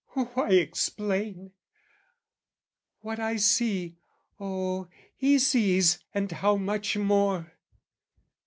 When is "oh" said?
4.39-4.87